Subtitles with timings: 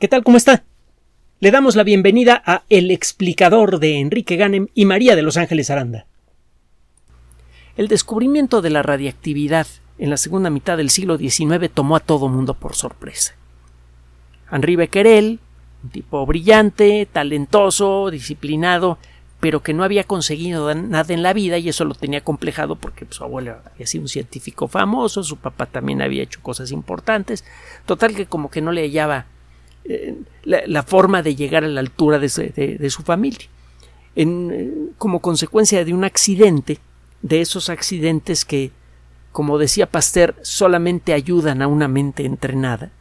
[0.00, 0.24] ¿Qué tal?
[0.24, 0.64] ¿Cómo está?
[1.38, 5.70] Le damos la bienvenida a El explicador de Enrique Ganem y María de Los Ángeles
[5.70, 6.06] Aranda.
[7.76, 9.68] El descubrimiento de la radiactividad
[9.98, 13.36] en la segunda mitad del siglo XIX tomó a todo mundo por sorpresa.
[14.50, 15.38] Henri Becquerel,
[15.84, 18.98] un tipo brillante, talentoso, disciplinado,
[19.38, 23.06] pero que no había conseguido nada en la vida y eso lo tenía complejado porque
[23.10, 27.44] su abuelo había sido un científico famoso, su papá también había hecho cosas importantes,
[27.86, 29.26] total que como que no le hallaba
[29.84, 30.14] eh,
[30.44, 33.48] la, forma de llegar a la altura de, su familia.
[34.16, 36.78] Eh, como consecuencia de un accidente,
[37.22, 38.70] de esos accidentes que,
[39.32, 42.92] como decía Pasteur, solamente ayudan a una mente entrenada,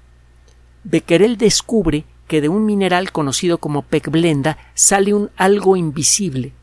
[0.83, 6.53] Becquerel descubre que de un mineral conocido como pecblenda sale un algo invisible,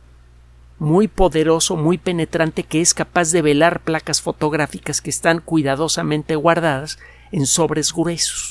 [0.80, 6.98] muy poderoso, muy penetrante, que es capaz de velar placas fotográficas que están cuidadosamente guardadas
[7.30, 8.49] en sobres gruesos,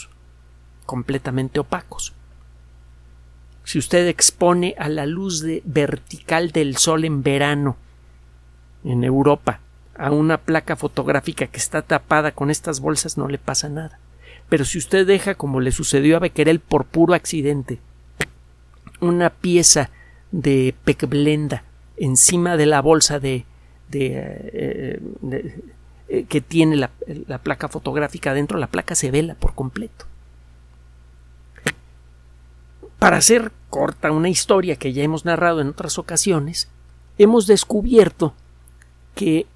[0.90, 2.14] completamente opacos.
[3.64, 7.78] Si usted expone a la luz de vertical del sol en verano
[8.84, 9.60] en Europa
[9.96, 14.00] a una placa fotográfica que está tapada con estas bolsas no le pasa nada.
[14.50, 17.78] Pero si usted deja, como le sucedió a Becquerel por puro accidente,
[19.00, 19.92] una pieza
[20.32, 21.64] de pecblenda
[21.98, 23.46] encima de la bolsa de,
[23.92, 25.00] eh,
[26.08, 26.90] eh, que tiene la,
[27.28, 30.08] la, placa fotográfica dentro, la placa se vela por completo.
[33.00, 36.70] Para hacer corta una historia que ya hemos narrado en otras ocasiones,
[37.18, 38.34] hemos descubierto
[39.16, 39.48] que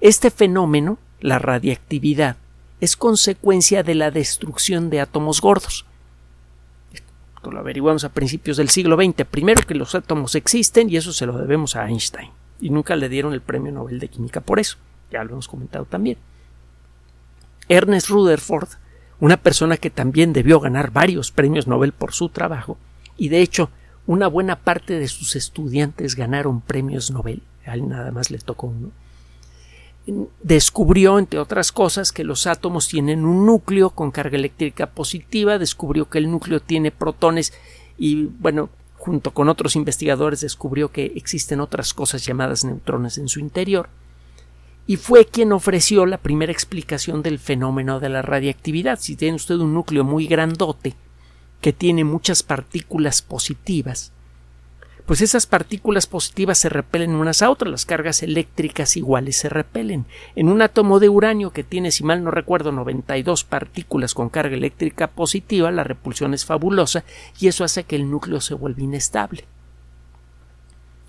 [0.00, 2.36] este fenómeno, la radiactividad,
[2.80, 5.86] es consecuencia de la destrucción de átomos gordos.
[6.92, 9.24] Esto lo averiguamos a principios del siglo XX.
[9.24, 12.30] Primero que los átomos existen y eso se lo debemos a Einstein.
[12.60, 14.78] Y nunca le dieron el premio Nobel de Química por eso.
[15.12, 16.18] Ya lo hemos comentado también.
[17.68, 18.68] Ernest Rutherford,
[19.22, 22.76] una persona que también debió ganar varios premios Nobel por su trabajo,
[23.16, 23.70] y de hecho
[24.04, 27.40] una buena parte de sus estudiantes ganaron premios Nobel.
[27.64, 28.90] A él nada más le tocó uno
[30.42, 36.08] descubrió, entre otras cosas, que los átomos tienen un núcleo con carga eléctrica positiva, descubrió
[36.10, 37.52] que el núcleo tiene protones
[37.96, 43.38] y, bueno, junto con otros investigadores descubrió que existen otras cosas llamadas neutrones en su
[43.38, 43.88] interior,
[44.86, 48.98] y fue quien ofreció la primera explicación del fenómeno de la radiactividad.
[48.98, 50.94] Si tiene usted un núcleo muy grandote
[51.60, 54.12] que tiene muchas partículas positivas,
[55.06, 60.06] pues esas partículas positivas se repelen unas a otras, las cargas eléctricas iguales se repelen.
[60.36, 64.54] En un átomo de uranio que tiene, si mal no recuerdo, 92 partículas con carga
[64.54, 67.04] eléctrica positiva, la repulsión es fabulosa
[67.38, 69.44] y eso hace que el núcleo se vuelva inestable.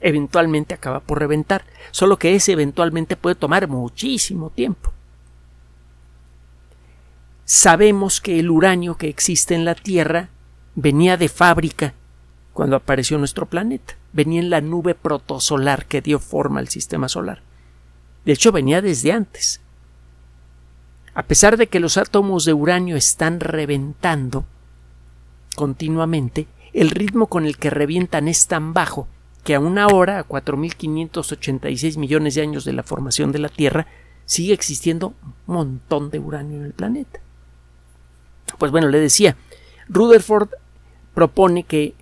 [0.06, 4.92] Eventualmente acaba por reventar, solo que ese eventualmente puede tomar muchísimo tiempo.
[7.46, 10.28] Sabemos que el uranio que existe en la Tierra
[10.76, 11.94] venía de fábrica
[12.52, 13.96] cuando apareció nuestro planeta.
[14.12, 17.42] Venía en la nube protosolar que dio forma al sistema solar.
[18.26, 19.62] De hecho, venía desde antes.
[21.14, 24.44] A pesar de que los átomos de uranio están reventando
[25.56, 29.08] continuamente, el ritmo con el que revientan es tan bajo
[29.44, 33.88] que a una hora, a 4.586 millones de años de la formación de la Tierra,
[34.26, 37.20] sigue existiendo un montón de uranio en el planeta.
[38.58, 39.36] Pues bueno, le decía,
[39.90, 40.50] Rutherford
[41.14, 41.96] propone que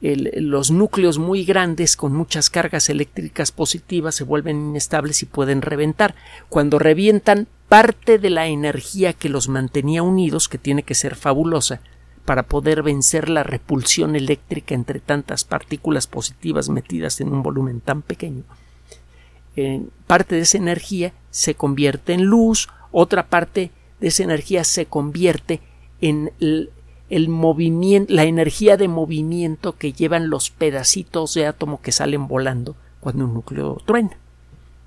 [0.00, 6.14] los núcleos muy grandes con muchas cargas eléctricas positivas se vuelven inestables y pueden reventar.
[6.48, 11.80] Cuando revientan, parte de la energía que los mantenía unidos, que tiene que ser fabulosa,
[12.26, 18.02] para poder vencer la repulsión eléctrica entre tantas partículas positivas metidas en un volumen tan
[18.02, 18.42] pequeño,
[20.06, 23.70] parte de esa energía se convierte en luz, otra parte
[24.00, 25.60] de esa energía se convierte
[26.00, 26.32] en
[27.08, 32.76] el movimiento, la energía de movimiento que llevan los pedacitos de átomo que salen volando
[33.00, 34.18] cuando un núcleo truena.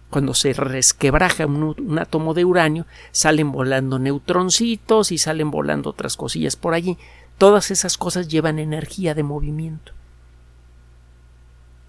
[0.10, 6.56] Cuando se resquebraja un, átomo de uranio, salen volando neutroncitos y salen volando otras cosillas
[6.56, 6.98] por allí.
[7.40, 9.94] Todas esas cosas llevan energía de movimiento.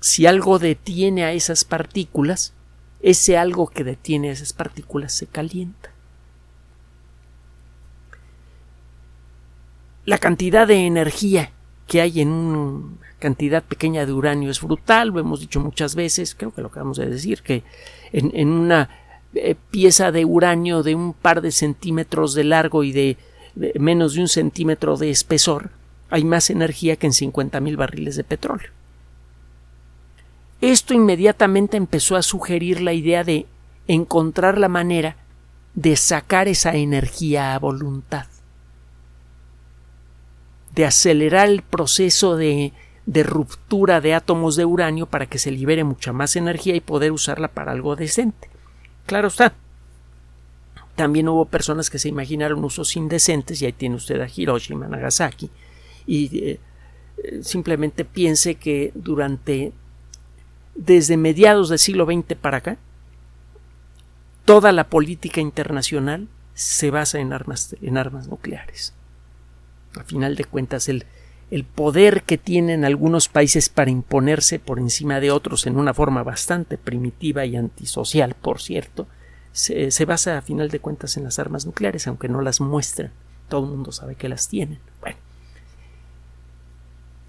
[0.00, 2.54] Si algo detiene a esas partículas,
[3.02, 5.90] ese algo que detiene a esas partículas se calienta.
[10.10, 11.52] la cantidad de energía
[11.86, 16.34] que hay en una cantidad pequeña de uranio es brutal, lo hemos dicho muchas veces,
[16.34, 17.62] creo que lo acabamos de decir, que
[18.12, 18.88] en, una
[19.34, 23.18] eh, pieza de uranio de un par de centímetros de largo y de,
[23.78, 25.70] menos de un centímetro de espesor,
[26.10, 28.70] hay más energía que en 50.000 barriles de petróleo.
[30.60, 33.46] Esto inmediatamente empezó a sugerir la idea de
[33.86, 35.16] encontrar la manera
[35.74, 38.26] de sacar esa energía a voluntad
[40.74, 42.72] de acelerar el proceso de,
[43.06, 47.12] de ruptura de átomos de uranio para que se libere mucha más energía y poder
[47.12, 48.48] usarla para algo decente.
[49.06, 49.52] Claro está.
[51.00, 55.48] También hubo personas que se imaginaron usos indecentes, y ahí tiene usted a Hiroshima, Nagasaki,
[56.06, 56.60] y eh,
[57.40, 59.72] simplemente piense que durante
[60.74, 62.76] desde mediados del siglo XX para acá,
[64.44, 68.92] toda la política internacional se basa en armas, en armas nucleares.
[69.96, 71.06] A final de cuentas, el,
[71.50, 76.22] el poder que tienen algunos países para imponerse por encima de otros en una forma
[76.22, 79.06] bastante primitiva y antisocial, por cierto,
[79.52, 83.12] se, basa a final de cuentas en las armas nucleares, aunque no las muestran.
[83.48, 84.78] Todo el mundo sabe que las tienen.
[85.00, 85.16] Bueno,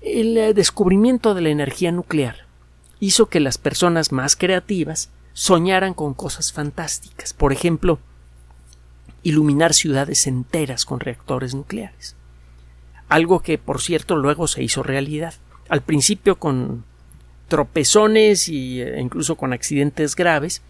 [0.02, 2.46] el eh, descubrimiento de la energía nuclear
[3.00, 7.34] hizo que las personas más creativas soñaran con cosas fantásticas.
[7.34, 8.00] Por ejemplo,
[9.24, 12.16] iluminar ciudades enteras con reactores nucleares
[13.12, 15.34] algo que por cierto luego se hizo realidad.
[15.68, 16.86] Al principio con
[17.50, 20.62] tropezones e incluso con accidentes graves,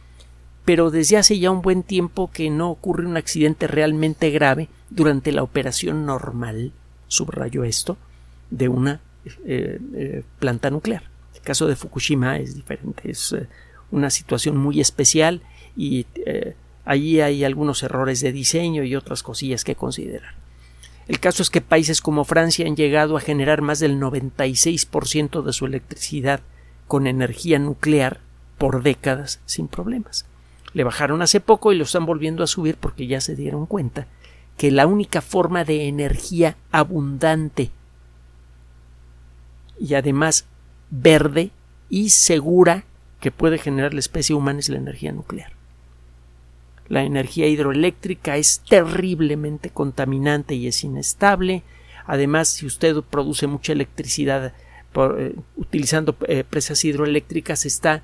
[0.65, 5.31] pero desde hace ya un buen tiempo que no ocurre un accidente realmente grave durante
[5.31, 6.71] la operación normal,
[7.07, 7.97] subrayo esto,
[8.49, 9.01] de una
[9.45, 11.03] eh, eh, planta nuclear.
[11.33, 13.47] El caso de Fukushima es diferente, es eh,
[13.89, 15.41] una situación muy especial
[15.75, 16.05] y
[16.85, 20.35] allí hay algunos errores de diseño y otras cosillas que considerar.
[21.07, 25.53] El caso es que países como Francia han llegado a generar más del 96% de
[25.53, 26.41] su electricidad
[26.87, 28.19] con energía nuclear
[28.57, 30.25] por décadas sin problemas.
[30.73, 34.07] Le bajaron hace poco y lo están volviendo a subir porque ya se dieron cuenta
[34.57, 37.71] que la única forma de energía abundante
[39.79, 40.45] y además
[40.91, 41.51] verde
[41.89, 42.83] y segura
[43.19, 45.53] que puede generar la especie humana es la energía nuclear.
[46.87, 51.63] La energía hidroeléctrica es terriblemente contaminante y es inestable.
[52.05, 54.53] Además, si usted produce mucha electricidad
[54.95, 58.03] eh, utilizando eh, presas hidroeléctricas, está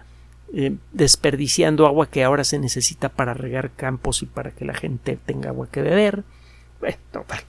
[0.54, 5.18] eh, desperdiciando agua que ahora se necesita para regar campos y para que la gente
[5.26, 6.24] tenga agua que beber.
[7.12, 7.42] total.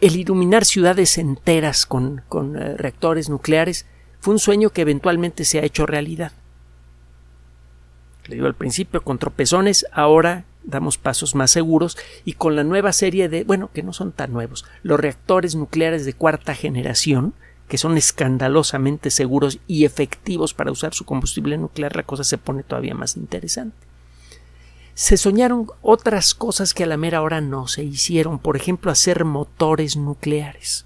[0.00, 3.86] El iluminar ciudades enteras con, con reactores nucleares
[4.20, 6.32] fue un sueño que eventualmente se ha hecho realidad
[8.30, 12.92] le digo al principio, con tropezones, ahora damos pasos más seguros y con la nueva
[12.92, 17.34] serie de, bueno, que no son tan nuevos, los reactores nucleares de cuarta generación,
[17.70, 22.64] que son escandalosamente seguros y efectivos para usar su combustible nuclear, la cosa se pone
[22.64, 23.86] todavía más interesante.
[24.94, 29.24] Se soñaron otras cosas que a la mera hora no se hicieron, por ejemplo, hacer
[29.24, 30.84] motores nucleares.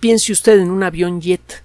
[0.00, 1.62] Piense usted en un avión jet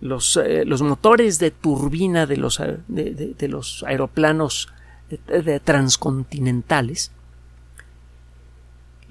[0.00, 4.72] los, eh, los motores de turbina de los, eh, de, los aeroplanos
[5.10, 7.12] de, transcontinentales,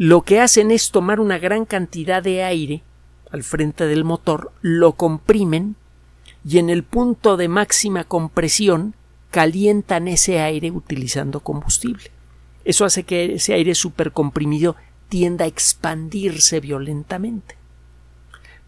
[0.04, 2.82] lo que hacen es tomar una gran cantidad de aire
[3.30, 5.76] al frente del motor, lo comprimen
[6.44, 8.96] y en el punto de máxima compresión
[9.30, 12.10] calientan ese aire utilizando combustible.
[12.66, 14.76] Eso hace que ese aire supercomprimido
[15.08, 17.56] tienda a expandirse violentamente.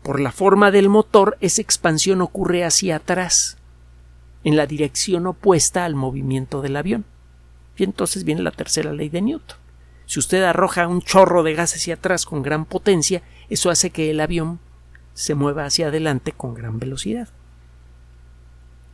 [0.03, 3.57] Por la forma del motor, esa expansión ocurre hacia atrás,
[4.43, 7.05] en la dirección opuesta al movimiento del avión.
[7.75, 9.62] Y entonces viene la tercera ley de Newton.
[10.05, 14.11] Si usted arroja un chorro de gas hacia atrás con gran potencia, eso hace que
[14.11, 14.59] el avión
[15.13, 17.29] se mueva hacia adelante con gran velocidad.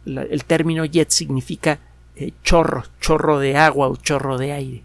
[0.05, 1.79] el término jet significa
[2.15, 4.83] eh, chorro, chorro de agua o chorro de aire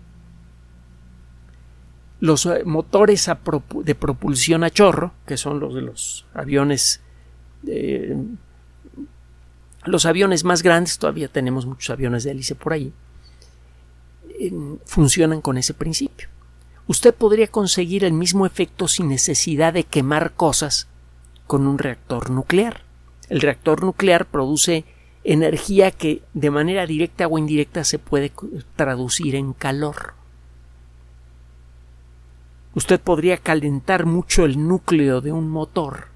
[2.24, 3.30] los eh, motores
[3.84, 7.02] de propulsión a chorro, que son los de los aviones
[7.66, 8.16] eh,
[9.84, 12.94] los aviones más grandes, todavía tenemos muchos aviones de hélice por ahí,
[14.84, 16.28] funcionan con ese principio.
[16.86, 20.88] Usted podría conseguir el mismo efecto sin necesidad de quemar cosas
[21.46, 22.82] con un reactor nuclear.
[23.28, 24.84] El reactor nuclear produce
[25.24, 28.32] energía que de manera directa o indirecta se puede
[28.76, 30.14] traducir en calor
[32.74, 36.08] usted podría calentar mucho el núcleo de un motor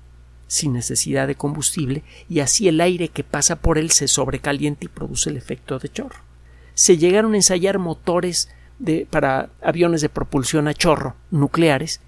[0.46, 4.88] sin necesidad de combustible y así el aire que pasa por él se sobrecalienta y
[4.88, 6.27] produce el efecto de chorro.
[6.78, 12.00] Se llegaron a ensayar motores de, para aviones de propulsión a chorro nucleares,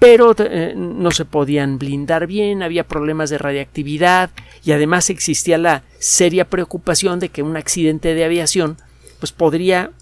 [0.00, 4.30] pero eh, no se podían blindar bien, había problemas de radiactividad
[4.64, 8.78] y además existía la seria preocupación de que un accidente de aviación
[9.20, 9.92] pues podría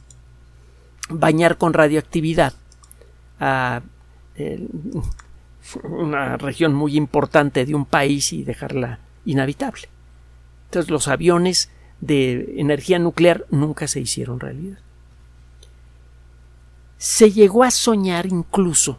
[1.10, 2.54] bañar con radioactividad
[3.40, 3.82] a
[5.84, 9.82] una región muy importante de un país y dejarla inhabitable.
[10.64, 11.70] Entonces los aviones
[12.02, 14.78] de energía nuclear nunca se hicieron realidad.
[16.98, 18.98] Se llegó a soñar incluso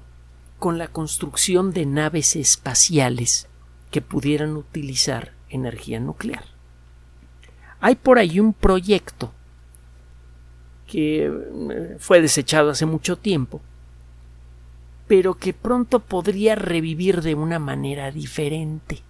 [0.58, 3.48] con la construcción de naves espaciales
[3.92, 6.46] que pudieran utilizar energía nuclear.
[7.82, 9.34] Hay por ahí un proyecto
[10.88, 13.62] que eh, fue desechado hace mucho tiempo,
[15.08, 19.02] pero que pronto podría revivir de una manera diferente.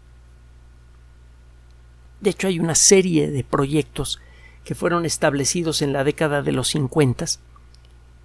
[2.23, 4.21] De hecho, hay una serie de proyectos
[4.63, 7.25] que fueron establecidos en la década de los 50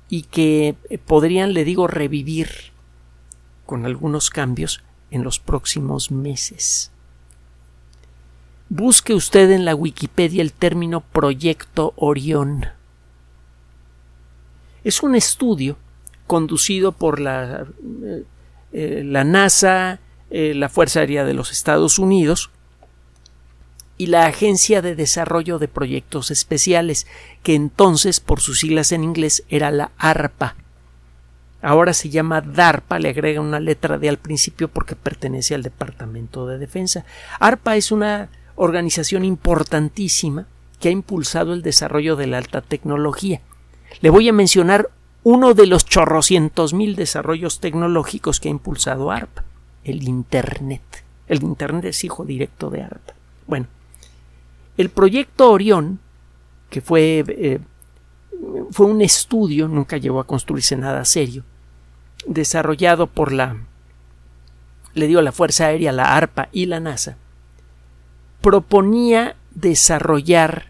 [0.08, 2.48] y que eh, podrían, le digo, revivir
[3.66, 6.92] con algunos cambios en los próximos meses.
[8.68, 12.66] Busque usted en la Wikipedia el término Proyecto Orión.
[14.84, 15.76] Es un estudio
[16.28, 17.66] conducido por la,
[18.04, 18.24] eh,
[18.72, 19.98] eh, la NASA,
[20.30, 22.50] la Fuerza Aérea de los Estados Unidos,
[23.98, 27.06] y la Agencia de Desarrollo de Proyectos Especiales,
[27.42, 30.54] que entonces, por sus siglas en inglés, era la ARPA.
[31.60, 36.46] Ahora se llama DARPA, le agrega una letra de al principio porque pertenece al Departamento
[36.46, 37.04] de Defensa.
[37.40, 40.46] ARPA es una organización importantísima
[40.78, 43.40] que ha impulsado el desarrollo de la alta tecnología.
[44.00, 44.90] Le voy a mencionar
[45.24, 49.42] uno de los chorrocientos mil desarrollos tecnológicos que ha impulsado ARPA,
[49.82, 50.82] el Internet.
[51.26, 53.14] El Internet es hijo directo de ARPA.
[53.48, 53.66] Bueno,
[54.78, 55.98] el proyecto Orión,
[56.70, 57.58] que fue, eh,
[58.70, 61.44] fue un estudio, nunca llegó a construirse nada serio,
[62.26, 63.56] desarrollado por la,
[64.94, 67.16] le dio la Fuerza Aérea, la ARPA y la NASA,
[68.40, 70.66] proponía desarrollar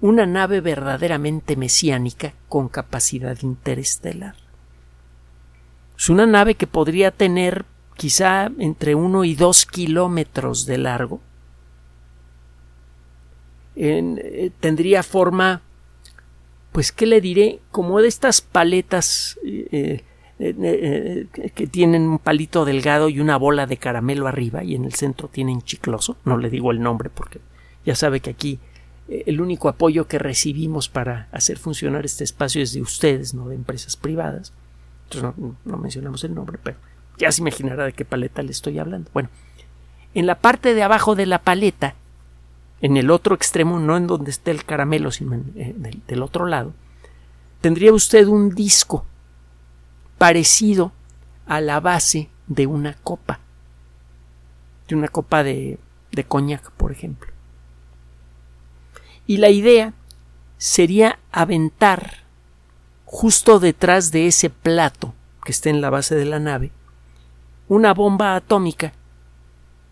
[0.00, 4.34] una nave verdaderamente mesiánica con capacidad interestelar.
[5.98, 7.66] Es una nave que podría tener
[7.98, 11.20] quizá entre uno y dos kilómetros de largo,
[13.82, 15.62] eh, tendría forma,
[16.72, 17.60] pues, ¿qué le diré?
[17.70, 20.02] Como de estas paletas eh,
[20.38, 24.92] eh, que tienen un palito delgado y una bola de caramelo arriba y en el
[24.92, 26.18] centro tienen chicloso.
[26.24, 27.40] No le digo el nombre porque
[27.86, 28.58] ya sabe que aquí
[29.08, 33.56] el único apoyo que recibimos para hacer funcionar este espacio es de ustedes, no de
[33.56, 34.52] empresas privadas.
[35.04, 36.76] Entonces no, no mencionamos el nombre, pero
[37.18, 39.10] ya se imaginará de qué paleta le estoy hablando.
[39.12, 39.30] Bueno,
[40.14, 41.94] en la parte de abajo de la paleta
[42.80, 46.72] en el otro extremo, no en donde esté el caramelo, sino del, otro lado,
[47.60, 49.04] tendría usted un disco
[50.18, 50.92] parecido
[51.46, 53.40] a la base de una copa,
[54.88, 55.78] de una copa de,
[56.12, 57.30] de coñac, por ejemplo.
[59.26, 59.92] Y la idea
[60.58, 62.24] sería aventar
[63.04, 66.72] justo detrás de ese plato que está en la base de la nave
[67.70, 68.92] una bomba atómica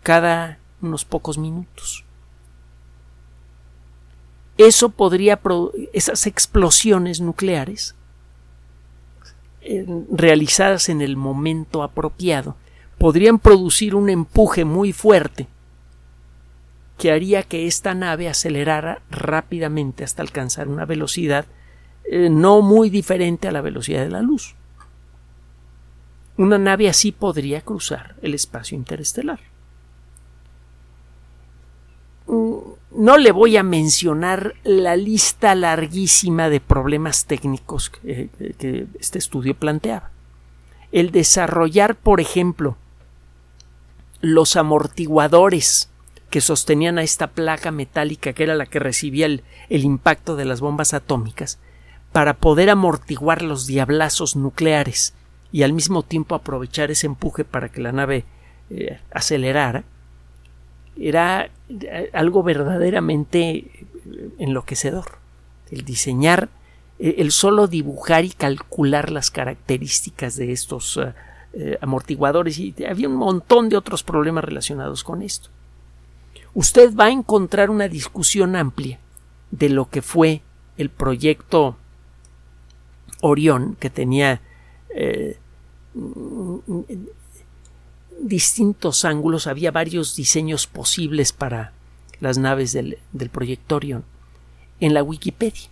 [0.03, 2.03] cada unos pocos minutos
[4.59, 5.39] eso podría
[5.93, 7.95] esas explosiones nucleares
[10.11, 12.57] realizadas en el momento apropiado
[12.97, 15.47] podrían producir un empuje muy fuerte
[16.97, 21.45] que haría que esta nave acelerara rápidamente hasta alcanzar una velocidad
[22.03, 24.55] eh, no muy diferente a la velocidad de la luz.
[26.35, 29.39] Una nave así podría cruzar el espacio interestelar.
[32.29, 32.57] Mm,
[32.91, 38.29] no le voy a mencionar la lista larguísima de problemas técnicos que,
[38.99, 40.11] este estudio planteaba.
[40.91, 42.77] El desarrollar, por ejemplo,
[44.21, 45.89] los amortiguadores
[46.29, 50.61] que sostenían a esta placa metálica que era la que recibía el, impacto de las
[50.61, 51.57] bombas atómicas
[52.11, 55.13] para poder amortiguar los diablazos nucleares
[55.51, 58.25] y al mismo tiempo aprovechar ese empuje para que la nave
[58.69, 59.83] eh, acelerara
[60.99, 63.87] era eh, algo verdaderamente
[64.37, 65.17] enloquecedor.
[65.71, 66.49] El diseñar,
[66.99, 70.99] eh, el solo dibujar y calcular las características de estos
[71.53, 75.49] eh, amortiguadores y había un montón de otros problemas relacionados con esto.
[76.53, 78.99] Usted va a encontrar una discusión amplia
[79.51, 80.41] de lo que fue
[80.77, 81.77] el proyecto
[83.21, 84.41] Orión que tenía
[88.21, 91.73] distintos ángulos, había varios diseños posibles para
[92.19, 94.03] las naves del, del proyecto Orion
[94.79, 95.69] en la Wikipedia.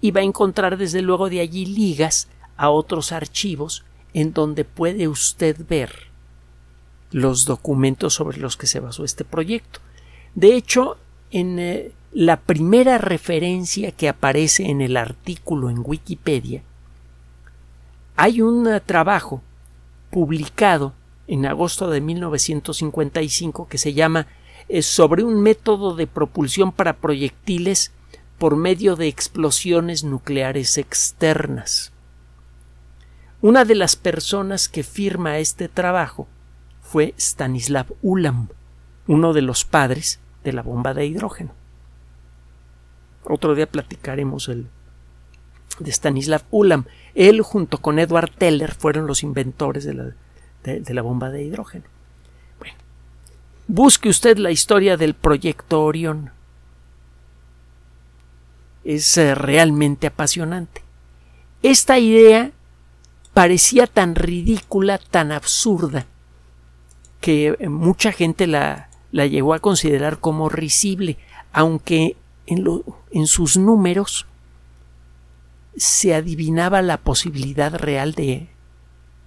[0.00, 5.08] Y va a encontrar desde luego de allí ligas a otros archivos en donde puede
[5.08, 6.14] usted ver
[7.10, 9.80] los documentos sobre los que se basó este proyecto.
[10.34, 10.96] De hecho,
[11.30, 16.62] en eh, la primera referencia que aparece en el artículo en Wikipedia,
[18.16, 19.42] hay un eh, trabajo
[20.10, 20.92] publicado
[21.26, 24.26] en agosto de 1955 que se llama
[24.68, 27.92] eh, sobre un método de propulsión para proyectiles
[28.38, 31.92] por medio de explosiones nucleares externas.
[33.40, 36.26] Una de las personas que firma este trabajo
[36.80, 38.48] fue Stanislav Ulam,
[39.06, 41.52] uno de los padres de la bomba de hidrógeno.
[43.24, 44.66] Otro día platicaremos el,
[45.78, 46.84] de Stanislav Ulam.
[47.14, 50.14] Él junto con Edward Teller fueron los inventores de la,
[50.64, 51.84] de, la bomba de hidrógeno.
[52.58, 52.76] Bueno,
[53.68, 56.30] busque usted la historia del proyecto Orión.
[58.82, 60.82] Es eh, realmente apasionante.
[61.62, 62.50] Esta idea
[63.32, 66.06] parecía tan ridícula, tan absurda,
[67.20, 71.16] que mucha gente la, la llegó a considerar como risible,
[71.52, 72.16] aunque
[72.46, 72.66] en,
[73.10, 74.26] en sus números
[75.76, 78.48] se adivinaba la posibilidad real de,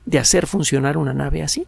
[0.07, 1.67] de hacer funcionar una nave así.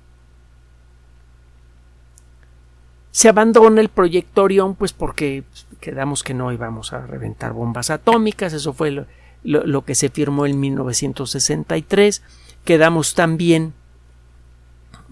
[3.11, 5.43] Se abandona el proyecto Orión, pues porque
[5.81, 9.05] quedamos que no íbamos a reventar bombas atómicas, eso fue
[9.43, 12.23] lo, que se firmó en 1963.
[12.63, 13.73] Quedamos también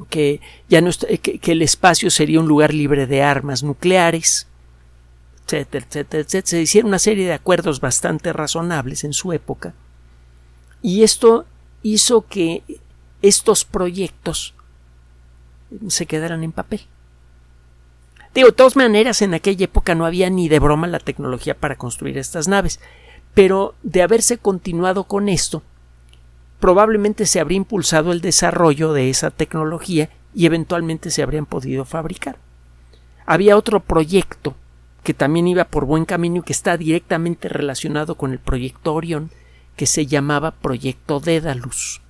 [0.09, 0.91] que ya no
[1.21, 4.47] que, el espacio sería un lugar libre de armas nucleares,
[5.43, 6.47] etcétera, etcétera, etcétera.
[6.47, 9.73] Se hicieron una serie de acuerdos bastante razonables en su época
[10.81, 11.45] y esto
[11.83, 12.63] hizo que
[13.21, 14.53] estos proyectos
[15.87, 16.81] se quedaran en papel.
[18.33, 21.75] Digo, de todas maneras, en aquella época no había ni de broma la tecnología para
[21.75, 22.79] construir estas naves,
[23.33, 25.63] pero de haberse continuado con esto,
[26.59, 32.37] probablemente se habría impulsado el desarrollo de esa tecnología y eventualmente se habrían podido fabricar.
[33.25, 34.55] Había otro proyecto
[35.03, 39.31] que también iba por buen camino y que está directamente relacionado con el proyecto Orión,
[39.75, 42.01] que se llamaba Proyecto Dédalus.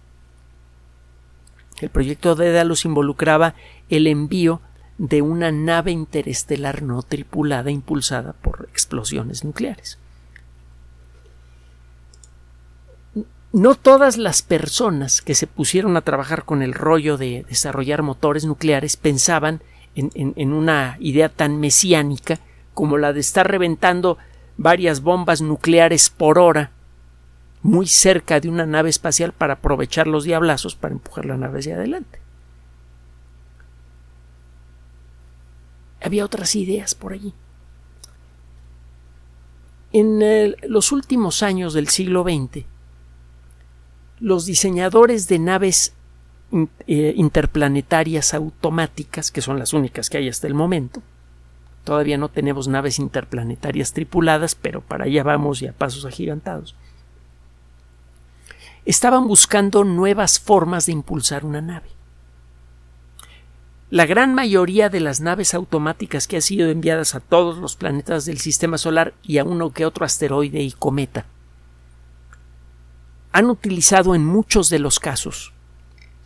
[1.80, 3.54] El proyecto Dédalus involucraba
[3.90, 4.62] el envío
[4.98, 10.00] de una nave interestelar no tripulada impulsada por explosiones nucleares.
[13.54, 18.46] No todas las personas que se pusieron a trabajar con el rollo de desarrollar motores
[18.46, 19.62] nucleares pensaban
[19.96, 22.40] en, en una idea tan mesiánica
[22.74, 24.18] como la de estar reventando
[24.58, 26.72] varias bombas nucleares por hora
[27.67, 31.75] muy cerca de una nave espacial para aprovechar los diablazos para empujar la nave hacia
[31.75, 32.21] adelante.
[36.01, 37.34] Había otras ideas por allí.
[39.91, 42.63] En los últimos años del siglo XX,
[44.21, 45.91] los diseñadores de naves
[46.88, 51.03] eh, interplanetarias automáticas, que son las únicas que hay hasta el momento,
[51.84, 56.73] todavía no tenemos naves interplanetarias tripuladas, pero para allá vamos y a pasos agigantados,
[58.88, 61.89] estaban buscando nuevas formas de impulsar una nave.
[63.89, 68.23] La gran mayoría de las naves automáticas que han sido enviadas a todos los planetas
[68.23, 71.26] del sistema solar y a uno que otro asteroide y cometa
[73.34, 75.54] han utilizado en muchos de los casos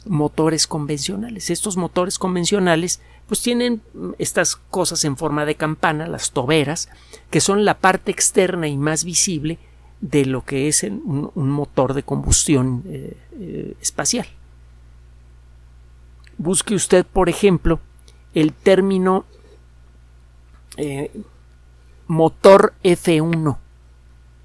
[0.05, 1.49] motores convencionales.
[1.49, 3.81] Estos motores convencionales pues tienen
[4.19, 6.89] estas cosas en forma de campana, las toberas,
[7.31, 9.57] que son la parte externa y más visible
[10.01, 14.27] de lo que es un, motor de combustión eh, eh, espacial.
[16.37, 17.79] Busque usted, por ejemplo,
[18.33, 19.25] el término
[20.77, 21.11] eh,
[22.07, 23.57] motor F1.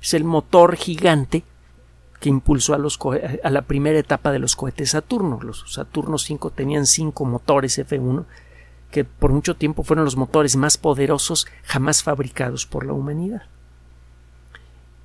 [0.03, 1.42] Es el motor gigante
[2.21, 2.99] que impulsó a, los
[3.42, 5.40] a la primera etapa de los cohetes Saturno.
[5.42, 8.27] Los Saturno 5 tenían cinco motores F1
[8.90, 13.42] que por mucho tiempo fueron los motores más poderosos jamás fabricados por la humanidad.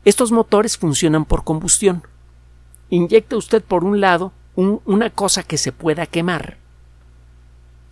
[0.03, 2.03] Estos motores funcionan por combustión.
[2.89, 6.57] Inyecta usted por un lado una cosa que se pueda quemar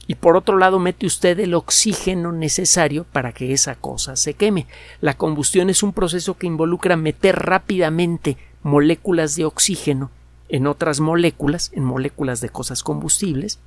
[0.10, 4.66] y por otro lado mete usted el oxígeno necesario para que esa cosa se queme.
[5.02, 10.10] La combustión es un proceso que involucra meter rápidamente moléculas de oxígeno
[10.50, 13.60] en otras moléculas, en moléculas de cosas combustibles.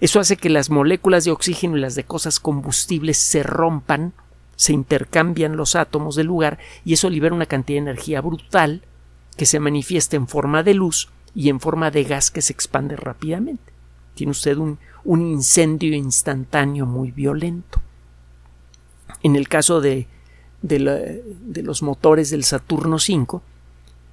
[0.00, 4.12] Eso hace que las moléculas de oxígeno y las de cosas combustibles se rompan
[4.56, 8.82] se intercambian los átomos del lugar y eso libera una cantidad de energía brutal
[9.36, 12.96] que se manifiesta en forma de luz y en forma de gas que se expande
[12.96, 13.72] rápidamente.
[14.14, 17.80] Tiene usted un, un incendio instantáneo muy violento.
[19.22, 20.06] En el caso de,
[20.62, 23.40] de, los motores del Saturno V,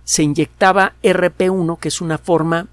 [0.04, 2.67] se inyectaba RP1, que es una forma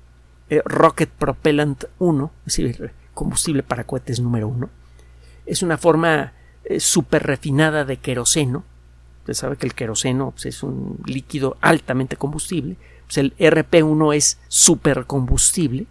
[0.48, 4.68] eh, Rocket Propellant 1, es decir, combustible para cohetes número 1.
[5.46, 6.32] Es una forma
[6.68, 8.62] eh, super refinada de queroseno.
[9.20, 12.76] Usted sabe que el queroseno pues, es un líquido altamente combustible.
[13.06, 14.38] Pues el RP1 es
[15.06, 15.86] combustible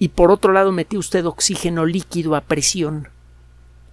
[0.00, 3.08] Y por otro lado metió usted oxígeno líquido a presión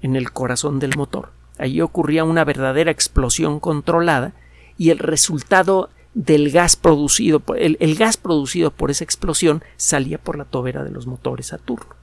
[0.02, 1.30] en el corazón del motor.
[1.60, 4.34] Allí ocurría una verdadera explosión controlada
[4.78, 10.46] y el resultado del gas producido, el, gas producido por esa explosión salía por la
[10.46, 11.94] tobera de los motores Saturno.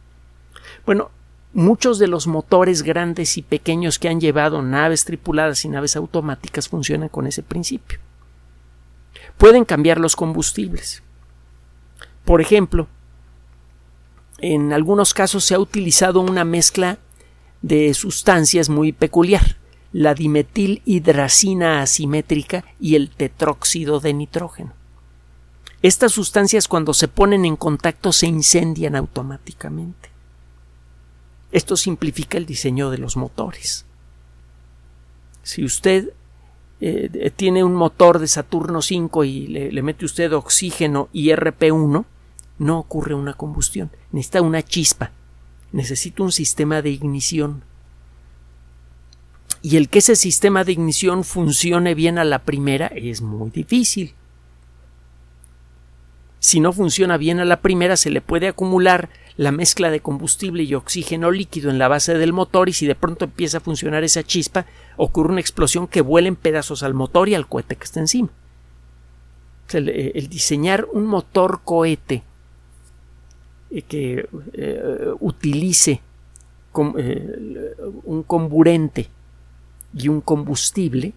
[0.87, 1.11] Bueno,
[1.53, 6.69] muchos de los motores grandes y pequeños que han llevado naves tripuladas y naves automáticas
[6.69, 7.99] funcionan con ese principio.
[9.37, 11.03] Pueden cambiar los combustibles.
[12.25, 12.87] Por ejemplo,
[14.39, 16.99] en algunos casos se ha utilizado una mezcla
[17.61, 19.57] de sustancias muy peculiar,
[19.93, 24.73] la dimetilhidracina asimétrica y el tetróxido de nitrógeno.
[25.83, 30.12] Estas sustancias cuando se ponen en contacto se incendian automáticamente.
[31.53, 33.85] Esto simplifica el diseño de los motores.
[35.43, 36.13] Si usted
[36.81, 42.05] eh, tiene un motor de Saturno 5 y le, mete usted oxígeno y RP1,
[42.59, 43.91] no ocurre una combustión.
[44.13, 45.13] Necesita una chispa.
[45.73, 47.65] Necesita un sistema de ignición.
[49.61, 54.15] Y el que ese sistema de ignición funcione bien a la primera es muy difícil.
[56.41, 59.11] Si no funciona bien a la primera, se le puede acumular
[59.43, 62.95] la mezcla de combustible y oxígeno líquido en la base del motor y si de
[62.95, 67.29] pronto empieza a funcionar esa chispa, ocurre una explosión que vuela en pedazos al motor
[67.29, 68.29] y al cohete que está encima.
[69.73, 72.23] El, el diseñar un motor cohete
[73.71, 76.03] eh, que eh, utilice
[76.99, 77.75] eh,
[78.05, 79.09] un comburente
[79.95, 81.15] y un combustible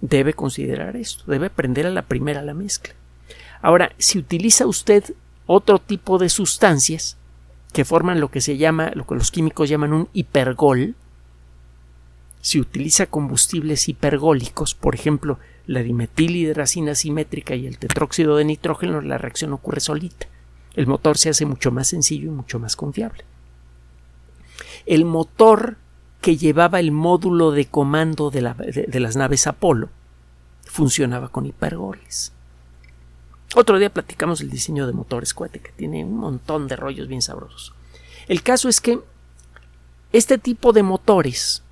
[0.00, 2.94] debe considerar esto, debe prender a la primera la mezcla.
[3.60, 5.04] Ahora, si utiliza usted
[5.46, 7.16] otro tipo de sustancias
[7.72, 10.94] que forman lo que se llama, lo que los químicos llaman un hipergol,
[12.40, 19.16] si utiliza combustibles hipergólicos, por ejemplo, la dimetilhidracina simétrica y el tetróxido de nitrógeno, la
[19.16, 20.26] reacción ocurre solita.
[20.74, 23.24] El motor se hace mucho más sencillo y mucho más confiable.
[24.84, 25.78] El motor
[26.20, 28.42] que llevaba el módulo de comando de,
[28.88, 29.88] de las naves Apolo
[30.66, 32.33] funcionaba con hipergoles.
[33.54, 37.22] Otro día platicamos el diseño de motores cohete, que tiene un montón de rollos bien
[37.22, 37.72] sabrosos.
[38.26, 39.00] El caso es que
[40.12, 41.62] este tipo de motores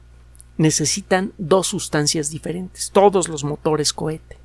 [0.59, 4.39] necesitan dos sustancias diferentes, todos los motores cohete.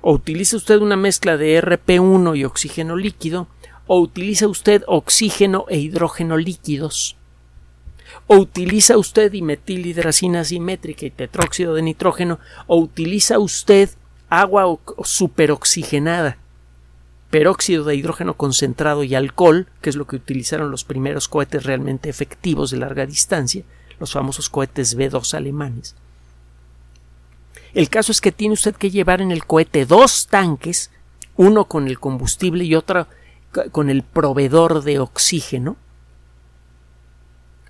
[0.00, 3.48] O utiliza usted una mezcla de RP1 y oxígeno líquido,
[3.86, 7.16] o utiliza usted oxígeno e hidrógeno líquidos,
[8.26, 13.90] o utiliza usted dimetilhidracina simétrica y tetróxido de nitrógeno, o utiliza usted
[14.30, 16.38] agua superoxigenada,
[17.30, 22.08] peróxido de hidrógeno concentrado y alcohol, que es lo que utilizaron los primeros cohetes realmente
[22.08, 23.64] efectivos de larga distancia,
[24.00, 25.94] los famosos cohetes B-2 alemanes.
[27.74, 30.90] El caso es que tiene usted que llevar en el cohete dos tanques,
[31.36, 33.06] uno con el combustible y otro
[33.72, 35.76] con el proveedor de oxígeno,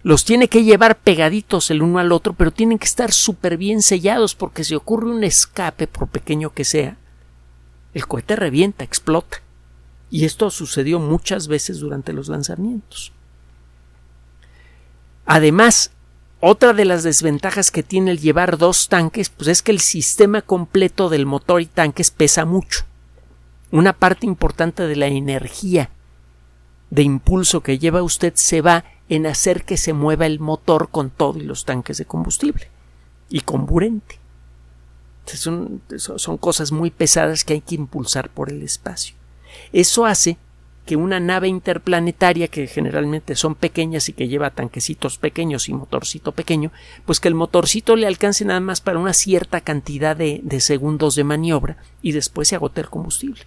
[0.09, 3.83] los tiene que llevar pegaditos el uno al otro, pero tienen que estar súper bien
[3.83, 6.97] sellados porque si ocurre un escape, por pequeño que sea,
[7.92, 9.42] el cohete revienta, explota.
[10.11, 13.12] Y esto sucedió muchas veces durante los lanzamientos.
[15.27, 15.90] Además,
[16.40, 20.40] otra de las desventajas que tiene el llevar dos tanques, pues es que el sistema
[20.40, 22.87] completo del motor y tanques pesa mucho.
[23.71, 25.90] Una parte importante de la energía
[26.88, 31.11] de impulso que lleva usted se va en hacer que se mueva el motor con
[31.11, 32.68] todo y los tanques de combustible
[33.29, 34.18] y comburente.
[35.25, 39.14] Son, son cosas muy pesadas que hay que impulsar por el espacio.
[39.73, 40.38] Eso hace
[40.87, 46.33] que una nave interplanetaria que generalmente son pequeñas y que lleva tanquecitos pequeños y motorcito
[46.33, 46.73] pequeño,
[47.05, 51.14] pues que el motorcito le alcance nada más para una cierta cantidad de, de segundos
[51.14, 53.42] de maniobra y después se agote el combustible.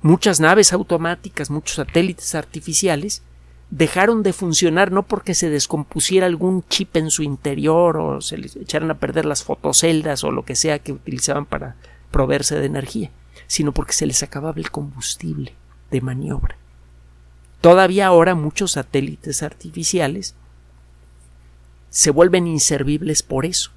[0.00, 3.22] Muchas naves automáticas, muchos satélites artificiales
[3.70, 8.56] dejaron de funcionar no porque se descompusiera algún chip en su interior o se les
[8.56, 11.76] echaran a perder las fotoceldas o lo que sea que utilizaban para
[12.10, 13.10] proveerse de energía,
[13.46, 15.54] sino porque se les acababa el combustible
[15.90, 16.56] de maniobra.
[17.60, 20.34] Todavía ahora muchos satélites artificiales
[21.90, 23.70] se vuelven inservibles por eso,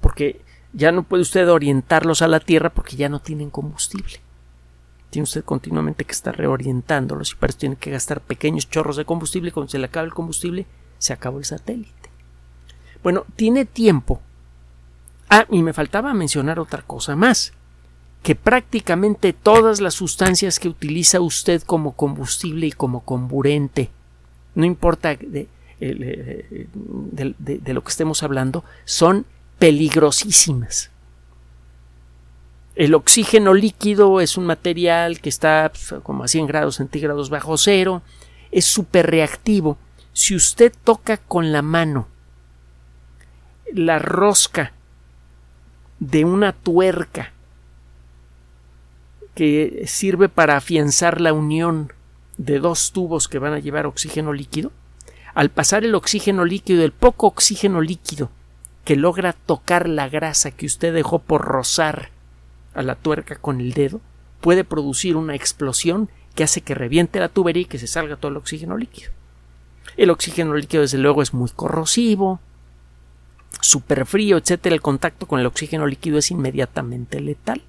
[0.00, 0.40] porque
[0.72, 4.20] ya no puede usted orientarlos a la Tierra porque ya no tienen combustible
[5.10, 9.04] tiene usted continuamente que estar reorientándolos y para eso tiene que gastar pequeños chorros de
[9.04, 10.66] combustible cuando se le acaba el combustible
[10.98, 12.10] se acabó el satélite.
[13.02, 14.20] Bueno, tiene tiempo.
[15.28, 17.52] Ah, y me faltaba mencionar otra cosa más,
[18.22, 23.90] que prácticamente todas las sustancias que utiliza usted como combustible y como comburente,
[24.54, 25.48] no importa de,
[25.80, 29.24] de lo que estemos hablando, son
[29.58, 30.90] peligrosísimas.
[32.80, 37.58] El oxígeno líquido es un material que está pues, como a 100 grados centígrados bajo
[37.58, 38.00] cero,
[38.52, 39.76] es súper reactivo.
[40.14, 42.08] Si usted toca con la mano
[43.70, 44.72] la rosca
[45.98, 47.34] de una tuerca
[49.34, 51.92] que sirve para afianzar la unión
[52.38, 54.72] de dos tubos que van a llevar oxígeno líquido,
[55.34, 58.30] al pasar el oxígeno líquido, el poco oxígeno líquido
[58.86, 62.18] que logra tocar la grasa que usted dejó por rozar
[62.74, 64.00] a la tuerca con el dedo,
[64.40, 68.30] puede producir una explosión que hace que reviente la tubería y que se salga todo
[68.30, 69.10] el oxígeno líquido.
[69.96, 72.40] El oxígeno líquido, desde luego, es muy corrosivo,
[73.60, 74.74] súper frío, etcétera.
[74.74, 77.62] El contacto con el oxígeno líquido es inmediatamente letal.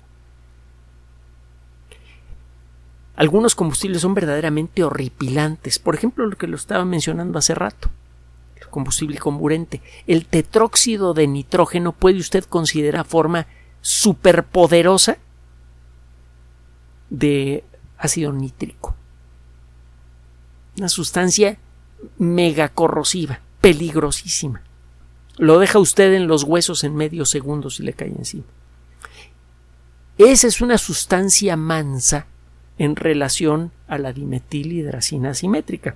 [3.16, 5.80] Algunos combustibles son verdaderamente horripilantes.
[5.80, 7.90] Por ejemplo, lo que lo estaba mencionando hace rato.
[8.56, 9.82] El combustible comburente.
[10.08, 13.48] El tetróxido de nitrógeno puede usted considerar forma
[13.82, 15.18] superpoderosa
[17.10, 17.64] de
[17.98, 18.96] ácido nítrico.
[20.78, 21.58] Una sustancia
[22.18, 24.62] mega corrosiva, peligrosísima.
[25.38, 28.46] Lo deja usted en los huesos en medio segundo si le cae encima.
[30.18, 32.28] Esa es una sustancia mansa
[32.78, 35.96] en relación a la dimetilhidracina asimétrica.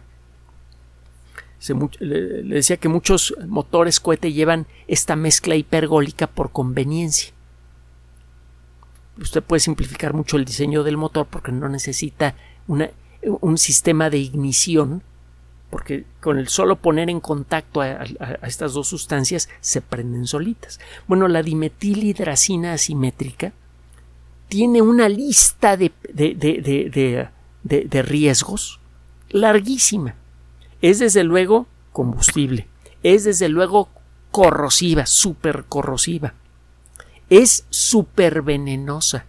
[2.00, 7.35] le, decía que muchos motores cohete llevan esta mezcla hipergólica por conveniencia.
[9.19, 12.36] Usted puede simplificar mucho el diseño del motor porque no necesita
[12.67, 15.04] un sistema de ignición
[15.75, 18.06] porque con el solo poner en contacto a,
[18.43, 20.80] estas dos sustancias se prenden solitas.
[21.06, 23.51] Bueno, la dimetilhidracina asimétrica
[24.47, 28.80] tiene una lista de, de, riesgos
[29.30, 30.15] larguísima.
[30.82, 32.67] Es desde luego combustible,
[33.04, 33.89] es desde luego
[34.32, 36.36] corrosiva, súper corrosiva,
[37.30, 39.26] es súper venenosa.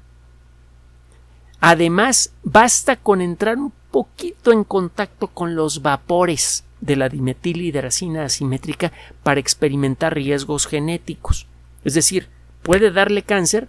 [1.61, 8.93] Además, basta con entrar un poquito en contacto con los vapores de la dimetilhidracina asimétrica
[9.23, 11.47] para experimentar riesgos genéticos.
[11.85, 12.29] Es decir,
[12.63, 13.69] puede darle cáncer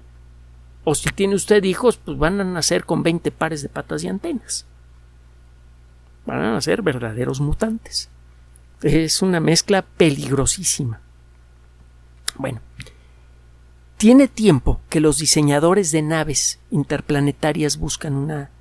[0.83, 4.07] o si tiene usted hijos, pues van a nacer con 20 pares de patas y
[4.07, 4.65] antenas.
[6.25, 8.09] Van a nacer verdaderos mutantes.
[8.81, 11.01] Es una mezcla peligrosísima.
[12.35, 12.61] Bueno,
[13.97, 18.51] tiene tiempo que los diseñadores de naves interplanetarias buscan una,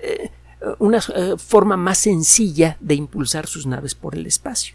[0.00, 0.30] eh,
[0.78, 4.74] una eh, forma más sencilla de impulsar sus naves por el espacio.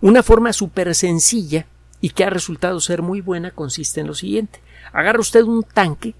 [0.00, 1.66] Una forma súper sencilla
[2.00, 4.60] y que ha resultado ser muy buena consiste en lo siguiente.
[4.92, 6.14] Agarra usted un tanque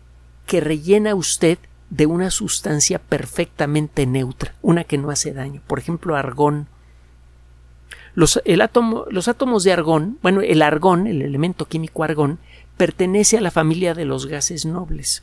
[0.46, 1.58] que rellena usted
[1.90, 6.68] de una sustancia perfectamente neutra, una que no hace daño, por ejemplo, argón.
[8.14, 12.38] Los, los átomos de argón, bueno, el argón, el elemento químico argón,
[12.82, 15.22] pertenece a la familia de los gases nobles.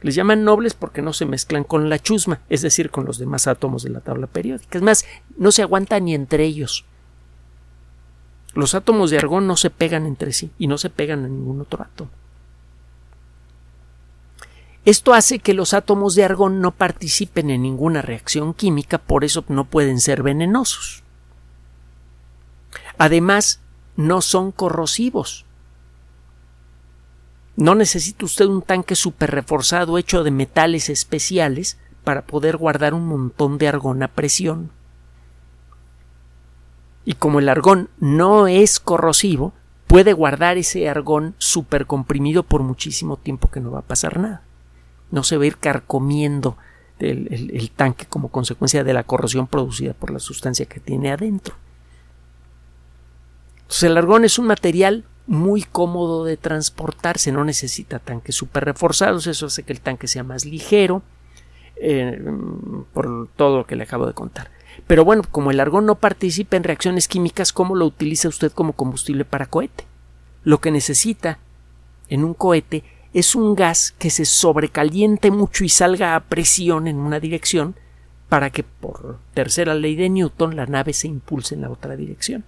[0.00, 3.48] Les llaman nobles porque no se mezclan con la chusma, es decir, con los demás
[3.48, 4.78] átomos de la tabla periódica.
[4.78, 5.04] Es más,
[5.36, 6.84] no se aguantan ni entre ellos.
[8.54, 11.62] Los átomos de argón no se pegan entre sí y no se pegan a ningún
[11.62, 12.12] otro átomo.
[14.84, 19.44] Esto hace que los átomos de argón no participen en ninguna reacción química, por eso
[19.48, 21.02] no pueden ser venenosos.
[22.98, 23.58] Además,
[23.96, 25.44] no son corrosivos.
[27.56, 33.06] No necesita usted un tanque super reforzado hecho de metales especiales para poder guardar un
[33.06, 34.70] montón de argón a presión.
[37.04, 39.52] Y como el argón no es corrosivo,
[39.86, 44.42] puede guardar ese argón super comprimido por muchísimo tiempo que no va a pasar nada
[45.14, 46.56] no se va a ir carcomiendo
[46.98, 51.54] el, tanque como consecuencia de la corrosión producida por la sustancia que tiene adentro.
[53.62, 59.26] Entonces el argón es un material muy cómodo de transportarse, no necesita tanques super reforzados,
[59.26, 61.02] eso hace que el tanque sea más ligero,
[61.76, 62.22] eh,
[62.92, 64.50] por todo lo que le acabo de contar.
[64.86, 68.74] Pero bueno, como el argón no participa en reacciones químicas, ¿cómo lo utiliza usted como
[68.74, 69.84] combustible para cohete?
[70.42, 71.38] Lo que necesita
[72.08, 72.84] en un cohete
[73.14, 77.76] es un gas que se sobrecaliente mucho y salga a presión en una dirección
[78.28, 82.44] para que por tercera ley de Newton la nave se impulse en la otra dirección.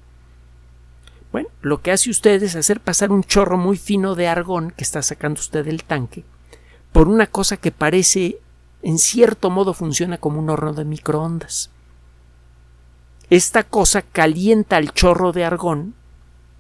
[1.36, 4.82] Bueno, lo que hace usted es hacer pasar un chorro muy fino de argón que
[4.82, 6.24] está sacando usted del tanque
[6.92, 8.38] por una cosa que parece
[8.80, 11.68] en cierto modo funciona como un horno de microondas.
[13.28, 15.92] Esta cosa calienta el chorro de argón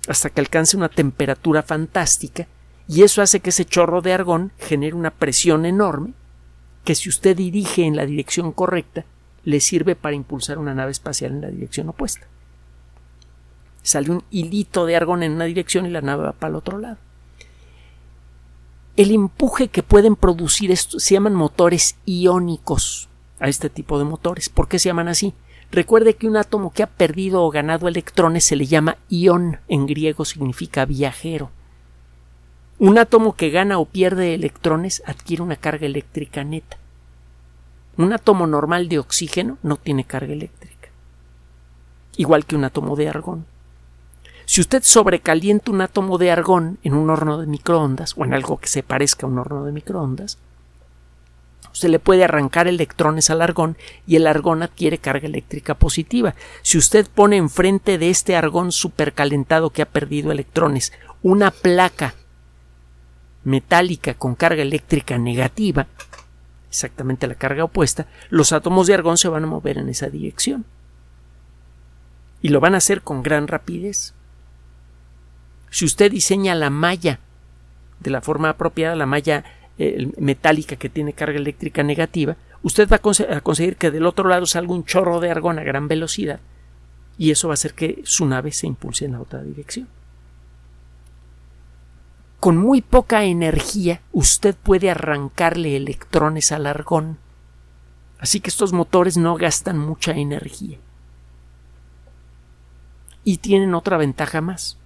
[0.08, 2.46] hasta que alcance una temperatura fantástica
[2.86, 6.12] y eso hace que ese chorro de argón genere una presión enorme
[6.84, 9.06] que si usted dirige en la dirección correcta
[9.42, 12.26] le sirve para impulsar una nave espacial en la dirección opuesta.
[13.86, 16.78] Sale un hilito de argón en una dirección y la nave va para el otro
[16.78, 16.96] lado.
[18.96, 24.48] El empuje que pueden producir se llaman motores iónicos a este tipo de motores.
[24.48, 25.34] ¿Por qué se llaman así?
[25.70, 29.86] Recuerde que un átomo que ha perdido o ganado electrones se le llama ión, en
[29.86, 31.52] griego significa viajero
[32.80, 36.76] Un átomo que gana o pierde electrones adquiere una carga eléctrica neta.
[37.96, 40.88] Un átomo normal de oxígeno no tiene carga eléctrica.
[42.16, 43.46] Igual que un átomo de argón.
[44.46, 48.58] Si usted sobrecalienta un átomo de argón en un horno de microondas o en algo
[48.58, 50.38] que se parezca a un horno de microondas,
[51.72, 56.34] se le puede arrancar electrones al argón y el argón adquiere carga eléctrica positiva.
[56.62, 62.14] Si usted pone enfrente de este argón supercalentado que ha perdido electrones una placa
[63.44, 65.86] metálica con carga eléctrica negativa,
[66.70, 70.64] exactamente la carga opuesta, los átomos de argón se van a mover en esa dirección.
[72.40, 74.14] Y lo van a hacer con gran rapidez.
[75.70, 77.20] Si usted diseña la malla
[78.00, 79.44] de la forma apropiada, la malla
[79.78, 84.28] eh, metálica que tiene carga eléctrica negativa, usted va a, a conseguir que del otro
[84.28, 86.40] lado salga un chorro de argón a gran velocidad
[87.18, 89.88] y eso va a hacer que su nave se impulse en la otra dirección
[92.46, 97.18] con muy poca energía usted puede arrancarle electrones al argón.
[98.20, 100.78] Así que estos motores no gastan mucha energía.
[103.24, 104.78] Y tienen otra ventaja más.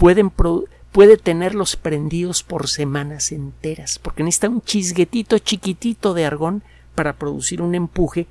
[0.00, 6.62] Pueden puede tenerlos prendidos por semanas enteras, porque necesita un chisguetito chiquitito de argón
[6.94, 8.26] para producir un empuje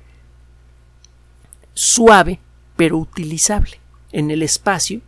[1.72, 2.40] suave
[2.74, 3.78] pero utilizable.
[4.10, 5.00] En el espacio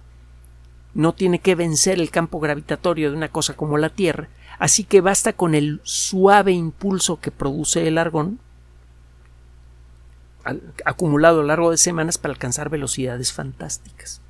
[0.95, 4.29] no tiene que vencer el campo gravitatorio de una cosa como la Tierra,
[4.61, 8.39] así que basta con el suave impulso que produce el argón
[10.85, 14.22] acumulado a lo largo de semanas para alcanzar velocidades fantásticas.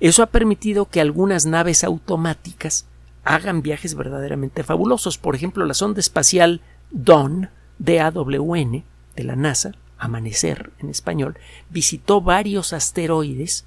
[0.00, 2.86] Eso ha permitido que algunas naves automáticas
[3.24, 5.18] hagan viajes verdaderamente fabulosos.
[5.18, 8.84] Por ejemplo, la sonda espacial Dawn, DAWN,
[9.16, 11.36] de la NASA, Amanecer en español,
[11.70, 13.66] visitó varios asteroides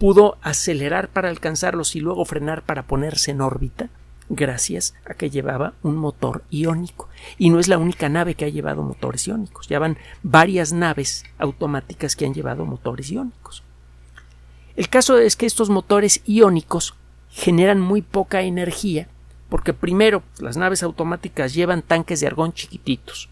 [0.00, 3.90] pudo acelerar para alcanzarlos y luego frenar para ponerse en órbita
[4.30, 7.10] gracias a que llevaba un motor iónico.
[7.36, 9.68] Y no es la única nave que ha llevado motores iónicos.
[9.68, 9.78] Ya
[10.22, 13.62] varias naves automáticas que han llevado motores iónicos.
[14.80, 16.94] El caso es que estos motores iónicos
[17.28, 19.08] generan muy poca energía
[19.50, 23.28] porque primero las naves automáticas llevan tanques de argón chiquititos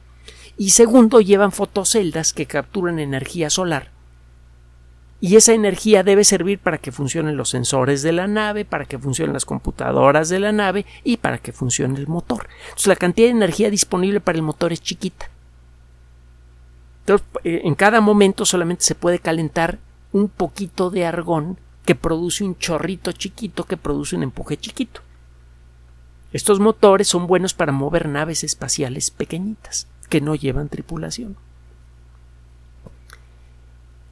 [0.59, 3.89] y segundo llevan fotoceldas que capturan energía solar
[5.23, 8.99] y esa energía debe servir para que funcionen los sensores de la nave, para que
[8.99, 12.47] funcionen las computadoras de la nave y para que funcione el motor.
[12.65, 15.31] Entonces la cantidad de energía disponible para el motor es chiquita.
[17.07, 19.79] Entonces, eh, en cada momento solamente se puede calentar
[20.13, 25.01] un poquito de argón que produce un chorrito chiquito que produce un empuje chiquito.
[26.33, 31.37] Estos motores son buenos para mover naves espaciales pequeñitas que no llevan tripulación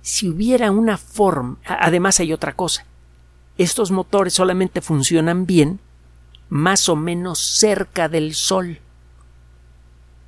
[0.07, 1.57] si hubiera una forma.
[1.67, 2.87] Además hay otra cosa.
[3.59, 5.81] Estos motores solamente funcionan bien
[6.49, 8.79] más o menos cerca del Sol.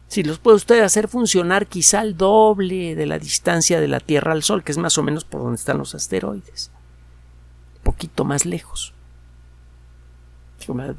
[0.08, 4.32] Si los puede usted hacer funcionar quizá al doble de la distancia de la Tierra
[4.32, 6.70] al Sol, que es más o menos por donde están los asteroides.
[7.82, 8.94] poquito más lejos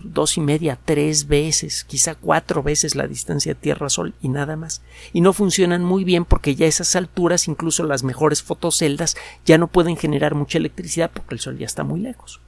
[0.03, 4.81] dos y media, tres veces, quizá cuatro veces la distancia Tierra-Sol y nada más.
[5.13, 9.57] Y no funcionan muy bien porque ya a esas alturas incluso las mejores fotoceldas ya
[9.57, 12.41] no pueden generar mucha electricidad porque el Sol ya está muy lejos.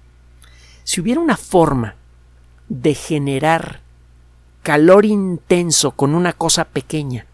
[0.84, 1.96] Si hubiera una forma
[2.70, 3.81] de generar
[4.64, 7.26] calor intenso con una cosa pequeña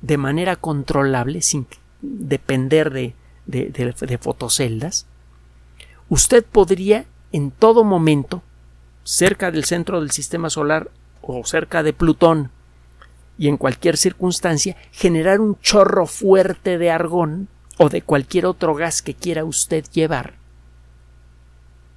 [0.00, 1.66] de manera controlable sin
[2.00, 5.06] depender de, fotoceldas,
[6.08, 8.42] usted podría en todo momento
[9.04, 12.50] cerca del centro del sistema solar o cerca de Plutón
[13.38, 17.48] y en cualquier circunstancia generar un chorro fuerte de argón
[17.78, 20.34] o de cualquier otro gas que quiera usted llevar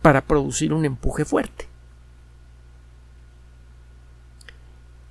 [0.02, 1.73] para producir un empuje fuerte.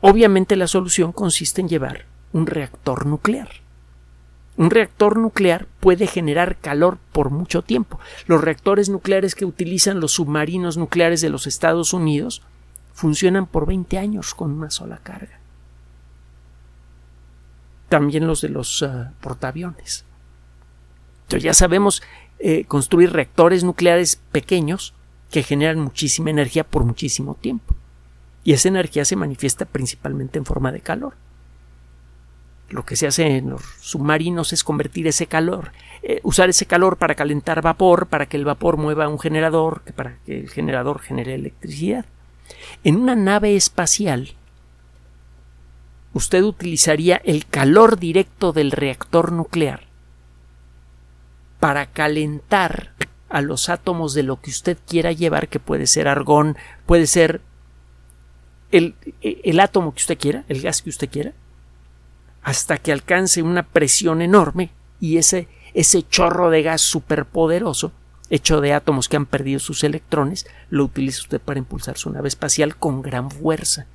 [0.03, 3.49] Obviamente la solución consiste en llevar un reactor nuclear.
[4.57, 8.01] Un reactor nuclear puede generar calor por mucho tiempo.
[8.27, 12.43] Los reactores nucleares que utilizan los submarinos nucleares de los Estados Unidos
[12.93, 15.39] funcionan por 20 años con una sola carga.
[17.89, 20.05] También los de los ah, portaaviones.
[21.23, 22.03] Entonces ya sabemos
[22.41, 24.95] eh, construir reactores nucleares pequeños
[25.31, 27.77] que generan muchísima energía por muchísimo tiempo.
[28.45, 31.15] Y esa energía se manifiesta principalmente en forma de calor
[32.73, 35.73] lo que se hace en los submarinos es convertir ese calor,
[36.03, 40.17] eh, usar ese calor para calentar vapor, para que el vapor mueva un generador, para
[40.25, 42.07] que el generador genere electricidad.
[42.83, 44.33] En una nave espacial,
[46.15, 49.83] usted utilizaría el calor directo del reactor nuclear
[51.61, 52.93] para calentar
[53.29, 57.41] a los átomos de lo que usted quiera llevar, que puede ser argón, puede ser
[58.73, 61.33] el, el átomo que usted quiera, el gas que usted quiera,
[62.43, 67.93] hasta que alcance una presión enorme y ese, ese chorro de gas superpoderoso,
[68.31, 72.29] hecho de átomos que han perdido sus electrones, lo utiliza usted para impulsar su nave
[72.29, 73.87] espacial con gran fuerza.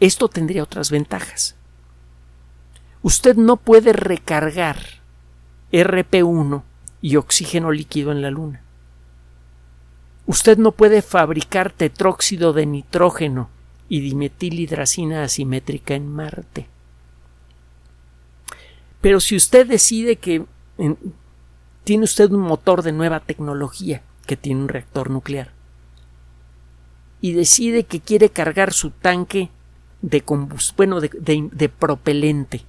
[0.00, 1.56] esto tendría otras ventajas.
[3.02, 4.76] Usted no puede recargar
[5.72, 6.62] RP1
[7.00, 8.63] y oxígeno líquido en la Luna.
[10.26, 13.50] Usted no puede fabricar tetróxido de nitrógeno
[13.88, 16.66] y dimetilhidracina asimétrica en Marte.
[19.00, 20.44] Pero si usted decide que
[21.84, 25.50] tiene usted un motor de nueva tecnología que tiene un reactor nuclear
[27.20, 29.50] y decide que quiere cargar su tanque
[30.00, 30.24] de
[30.76, 32.62] bueno, de propelente,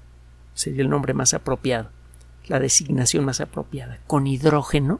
[0.53, 1.89] sería el nombre más apropiado,
[2.47, 4.99] la designación más apropiada, con hidrógeno,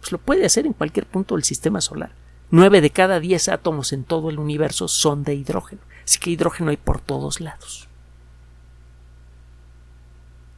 [0.00, 2.12] pues lo puede hacer en cualquier punto del sistema solar.
[2.50, 5.82] Nueve de cada diez átomos en todo el universo son de hidrógeno.
[6.04, 7.88] Así que hidrógeno hay por todos lados.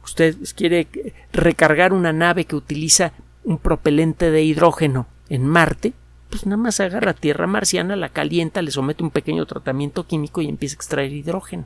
[0.03, 0.87] Usted quiere
[1.33, 3.13] recargar una nave que utiliza
[3.43, 5.93] un propelente de hidrógeno en Marte,
[6.29, 10.47] pues nada más agarra tierra marciana, la calienta, le somete un pequeño tratamiento químico y
[10.47, 11.65] empieza a extraer hidrógeno.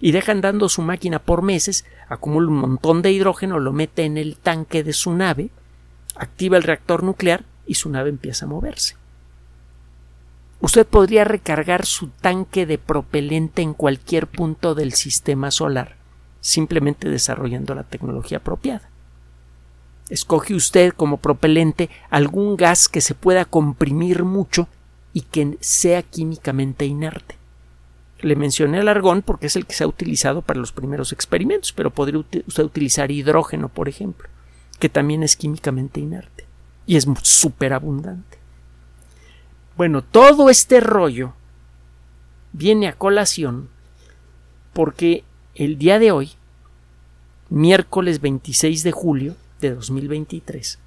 [0.00, 4.18] Y deja andando su máquina por meses, acumula un montón de hidrógeno, lo mete en
[4.18, 5.50] el tanque de su nave,
[6.18, 8.96] activa el reactor nuclear y su nave empieza a moverse.
[10.60, 15.96] Usted podría recargar su tanque de propelente en cualquier punto del sistema solar,
[16.40, 18.88] simplemente desarrollando la tecnología apropiada.
[20.08, 24.68] Escoge usted como propelente algún gas que se pueda comprimir mucho
[25.12, 27.36] y que sea químicamente inerte.
[28.20, 31.72] Le mencioné el argón porque es el que se ha utilizado para los primeros experimentos,
[31.72, 34.28] pero podría usted utilizar hidrógeno, por ejemplo,
[34.78, 36.46] que también es químicamente inerte
[36.86, 38.38] y es súper abundante.
[39.76, 41.34] Bueno, todo este rollo
[42.52, 43.68] viene a colación
[44.72, 45.24] porque
[45.54, 46.32] el día de hoy,
[47.50, 50.78] miércoles 26 de julio de 2023,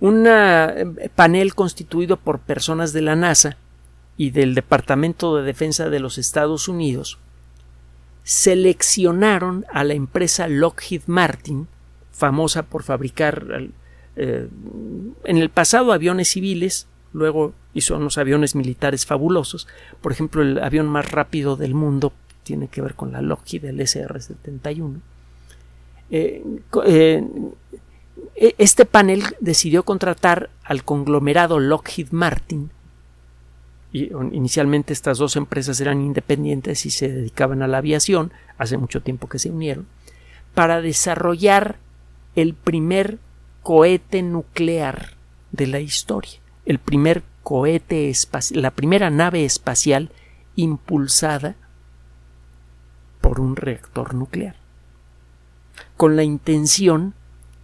[0.00, 3.56] un eh, panel constituido por personas de la NASA
[4.16, 7.18] y del Departamento de Defensa de los Estados Unidos
[8.24, 11.68] seleccionaron a la empresa Lockheed Martin,
[12.12, 13.70] famosa por fabricar
[14.16, 14.48] eh,
[15.24, 19.66] en el pasado aviones civiles, luego hizo unos aviones militares fabulosos.
[20.00, 23.80] Por ejemplo, el avión más rápido del mundo tiene que ver con la Lockheed, el
[23.80, 25.00] SR-71.
[26.10, 26.42] Eh,
[26.84, 27.24] eh,
[28.34, 32.70] e, este panel decidió contratar al conglomerado Lockheed Martin.
[33.92, 39.02] Y, inicialmente estas dos empresas eran independientes y se dedicaban a la aviación, hace mucho
[39.02, 39.86] tiempo que se unieron,
[40.54, 41.78] para desarrollar
[42.34, 43.18] el primer
[43.62, 45.14] cohete nuclear
[45.50, 50.10] de la historia, el primer cohete espacial, la primera nave espacial
[50.56, 51.56] impulsada
[53.20, 54.56] por un reactor nuclear,
[55.96, 57.14] con la intención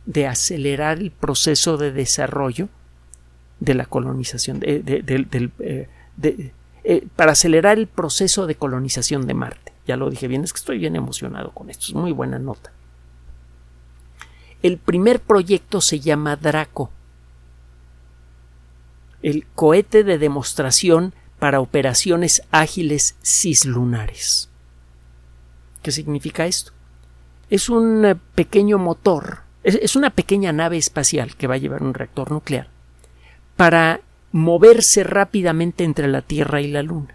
[0.06, 2.68] de acelerar el proceso de desarrollo
[3.60, 5.92] de la colonización, eh,
[7.16, 9.72] para acelerar el proceso de colonización de Marte.
[9.86, 12.72] Ya lo dije bien, es que estoy bien emocionado con esto, es muy buena nota.
[14.62, 16.90] El primer proyecto se llama Draco,
[19.22, 24.48] el cohete de demostración para operaciones ágiles cislunares.
[25.82, 26.72] ¿Qué significa esto?
[27.50, 31.94] Es un eh, pequeño motor, es, una pequeña nave espacial que va a llevar un
[31.94, 32.68] reactor nuclear
[33.56, 34.00] para
[34.32, 37.14] moverse rápidamente entre la Tierra y la Luna.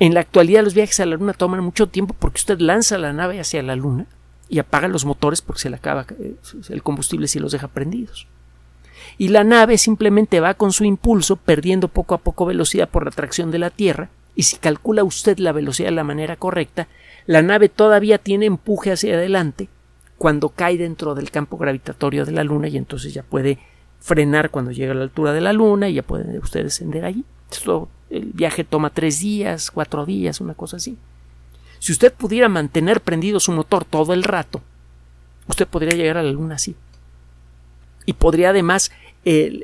[0.00, 3.12] En la actualidad los viajes a la Luna toman mucho tiempo porque usted lanza la
[3.12, 4.06] nave hacia la Luna
[4.48, 6.34] y apaga los motores porque se le acaba eh,
[6.70, 8.26] el combustible si los deja prendidos.
[9.16, 13.10] Y la nave simplemente va con su impulso perdiendo poco a poco velocidad por la
[13.10, 16.88] atracción de la Tierra y si calcula usted la velocidad de la manera correcta,
[17.26, 19.68] la nave todavía tiene empuje hacia adelante
[20.16, 23.58] cuando cae dentro del campo gravitatorio de la Luna y entonces ya puede
[24.00, 27.24] frenar cuando llega a la altura de la Luna y ya puede usted descender allí.
[28.10, 30.96] El viaje toma tres días, cuatro días, una cosa así.
[31.78, 34.60] Si usted pudiera mantener prendido su motor todo el rato,
[35.46, 36.76] usted podría llegar a la Luna así.
[38.06, 38.90] Y podría además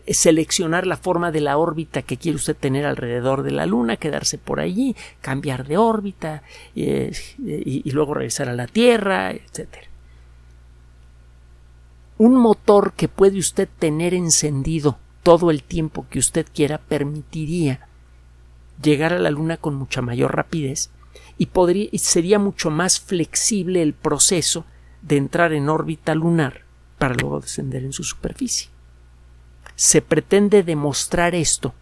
[0.09, 4.37] seleccionar la forma de la órbita que quiere usted tener alrededor de la Luna, quedarse
[4.37, 6.43] por allí, cambiar de órbita
[6.77, 9.69] eh, y, y luego regresar a la Tierra, etc.
[12.19, 17.89] Un motor que puede usted tener encendido todo el tiempo que usted quiera permitiría
[18.83, 20.91] llegar a la Luna con mucha mayor rapidez
[21.39, 24.65] y sería mucho más flexible el proceso
[25.03, 26.63] de entrar en órbita lunar
[26.99, 28.71] para luego descender en su superficie.
[29.77, 31.75] Se pretende demostrar esto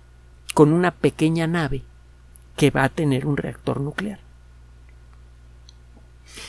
[0.55, 1.83] con una pequeña nave
[2.57, 4.21] que va a tener un reactor nuclear.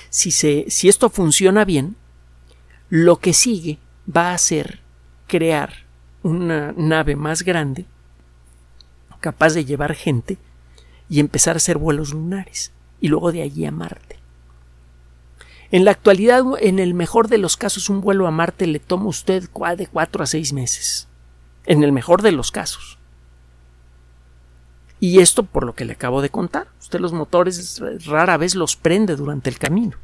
[0.10, 1.95] Si esto funciona bien,
[2.89, 3.80] lo que sigue
[4.16, 4.80] va a ser
[5.28, 5.86] crear
[6.22, 7.86] una nave más grande
[9.20, 10.38] capaz de llevar gente
[11.10, 12.72] y empezar a hacer vuelos lunares
[13.04, 14.18] y luego de allí a Marte.
[15.72, 19.08] En la actualidad, en el mejor de los casos, un vuelo a Marte le toma
[19.08, 19.43] usted
[19.76, 21.10] de cuatro a seis meses.
[21.66, 22.97] En el mejor de los casos.
[25.01, 26.68] Y esto por lo que le acabo de contar.
[26.80, 29.97] Usted los motores rara vez los prende durante el camino.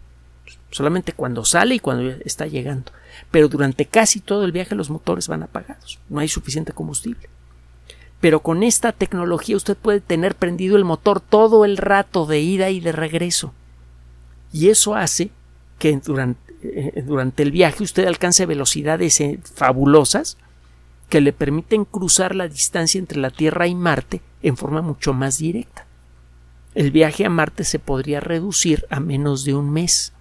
[0.69, 2.91] Solamente cuando sale y cuando está llegando.
[3.31, 5.99] Pero durante casi todo el viaje los motores van apagados.
[6.09, 7.29] No hay suficiente combustible.
[8.19, 12.69] Pero con esta tecnología usted puede tener prendido el motor todo el rato de ida
[12.69, 13.53] y de regreso.
[14.51, 15.31] Y eso hace
[15.77, 20.37] que durante, eh, durante el viaje usted alcance velocidades eh, fabulosas
[21.07, 25.39] que le permiten cruzar la distancia entre la Tierra y Marte en forma mucho más
[25.39, 25.85] directa.
[26.75, 30.13] El viaje a Marte se podría reducir a menos de un mes.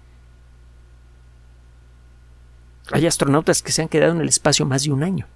[2.91, 5.27] Hay astronautas que se han quedado en el espacio más de un año.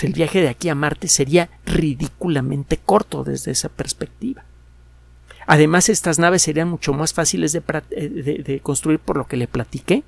[0.00, 4.44] El viaje de aquí a Marte sería ridículamente corto desde esa perspectiva.
[5.46, 10.02] Además, estas naves serían mucho más fáciles de, eh, construir por lo que le platiqué.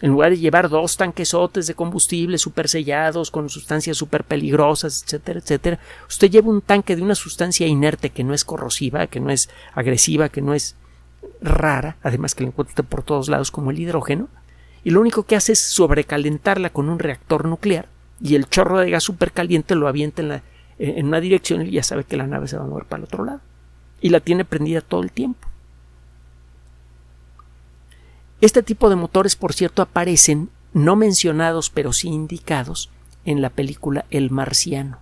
[0.00, 5.40] En lugar de llevar dos tanquesotes de combustible super sellados con sustancias super peligrosas, etcétera,
[5.40, 9.30] etcétera, usted lleva un tanque de una sustancia inerte que no es corrosiva, que no
[9.30, 10.76] es agresiva, que no es
[11.40, 14.28] rara, además que la encuentra por todos lados como el hidrógeno,
[14.84, 17.88] y lo único que hace es sobrecalentarla con un reactor nuclear
[18.20, 20.42] y el chorro de gas supercaliente lo avienta
[20.78, 23.04] en, una dirección y ya sabe que la nave se va a mover para el
[23.04, 23.40] otro lado.
[24.00, 25.48] Y la tiene prendida todo el tiempo.
[28.40, 32.90] Este tipo de motores, por cierto, aparecen no mencionados, pero sí indicados
[33.24, 34.98] en la película El Marciano.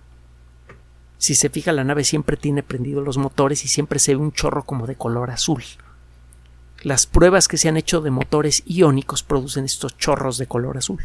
[1.17, 4.31] Si se fija, la nave siempre tiene prendidos los motores y siempre se ve un
[4.31, 5.63] chorro como de color azul.
[6.81, 11.03] Las pruebas que se han hecho de motores iónicos producen estos chorros de color azul.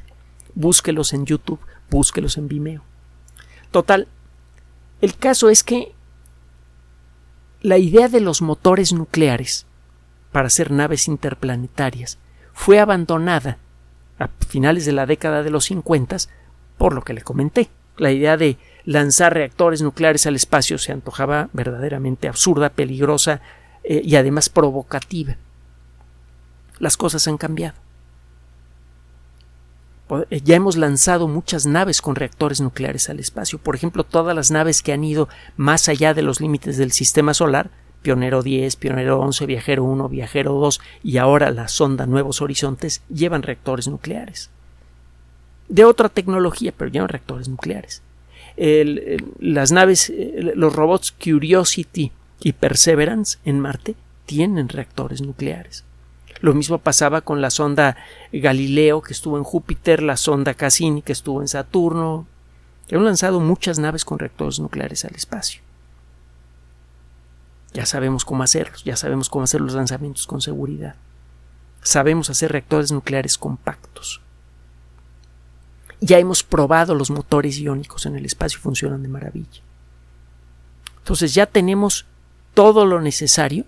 [0.55, 1.61] Búsquelos en YouTube
[1.91, 2.83] búsquelos en Vimeo.
[3.71, 4.09] Total,
[5.01, 5.93] el caso es que
[7.63, 9.67] la idea de los motores nucleares
[10.33, 12.19] para hacer naves interplanetarias
[12.53, 13.59] fue abandonada
[14.19, 16.17] a finales de la década de los 50
[16.79, 17.69] por lo que le comenté.
[17.97, 23.41] La idea de lanzar reactores nucleares al espacio se antojaba verdaderamente absurda, peligrosa
[23.85, 25.37] eh, y además provocativa.
[26.79, 27.77] Las cosas han cambiado.
[30.31, 33.59] Eh, ya hemos lanzado muchas naves con reactores nucleares al espacio.
[33.59, 37.35] Por ejemplo, todas las naves que han ido más allá de los límites del sistema
[37.35, 37.71] solar,
[38.03, 43.43] Pionero 10, Pionero 11, Viajero 1, Viajero 2 y ahora la sonda Nuevos Horizontes llevan
[43.43, 44.51] reactores nucleares.
[45.69, 48.03] De otra tecnología, pero llevan reactores nucleares.
[48.57, 53.95] las naves, eh, los robots Curiosity y Perseverance en Marte
[54.27, 55.85] tienen reactores nucleares.
[56.41, 57.97] Lo mismo pasaba con la sonda
[58.33, 62.27] Galileo que estuvo en Júpiter, la sonda Cassini que estuvo en Saturno.
[62.91, 65.61] Han lanzado muchas naves con reactores nucleares al espacio.
[67.73, 70.97] Ya sabemos cómo hacerlos, ya sabemos cómo hacer los lanzamientos con seguridad.
[71.83, 74.21] Sabemos hacer reactores nucleares compactos.
[76.01, 79.61] Ya hemos probado los motores iónicos en el espacio y funcionan de maravilla.
[80.99, 82.07] Entonces ya tenemos
[82.55, 83.67] todo lo necesario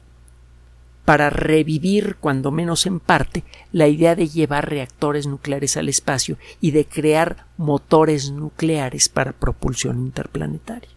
[1.05, 6.71] para revivir, cuando menos en parte, la idea de llevar reactores nucleares al espacio y
[6.71, 10.91] de crear motores nucleares para propulsión interplanetaria.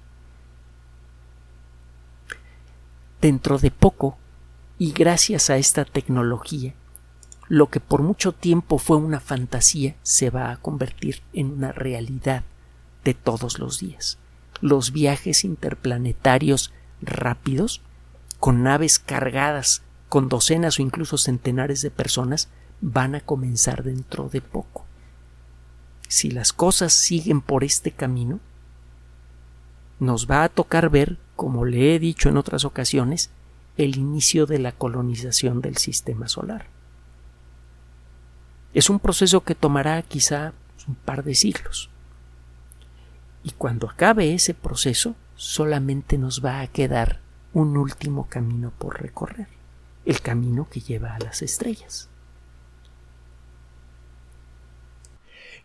[3.19, 4.17] Dentro de poco,
[4.77, 6.73] y gracias a esta tecnología,
[7.47, 12.43] lo que por mucho tiempo fue una fantasía se va a convertir en una realidad
[13.03, 14.17] de todos los días.
[14.61, 17.81] Los viajes interplanetarios rápidos,
[18.39, 19.81] con naves cargadas
[20.15, 22.47] con docenas o incluso centenares de personas
[22.79, 24.85] van a comenzar dentro de poco.
[26.07, 28.39] Si las cosas siguen por este camino,
[29.99, 33.29] nos va a tocar ver, como le he dicho en otras ocasiones,
[33.75, 36.67] el inicio de la colonización del sistema solar.
[38.73, 40.53] Es un proceso que tomará quizá
[40.87, 41.89] un par de siglos.
[43.43, 47.19] Y cuando acabe ese proceso, solamente nos va a quedar
[47.51, 49.49] un último camino por recorrer
[50.05, 52.09] el camino que lleva a las estrellas.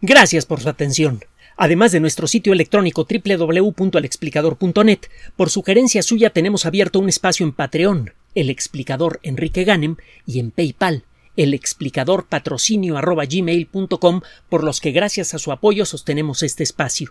[0.01, 1.21] Gracias por su atención.
[1.57, 5.01] Además de nuestro sitio electrónico www.alexplicador.net,
[5.37, 10.53] por sugerencia suya tenemos abierto un espacio en Patreon, el explicador Enrique Ganem, y en
[10.53, 11.05] PayPal,
[11.37, 12.99] el explicador patrocinio
[14.49, 17.11] por los que gracias a su apoyo sostenemos este espacio.